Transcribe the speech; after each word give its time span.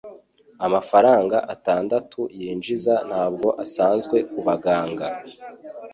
Amafaranga 0.65 1.37
atandatu 1.53 2.21
yinjiza 2.39 2.93
ntabwo 3.09 3.47
asanzwe 3.63 4.17
kubaganga. 4.31 5.07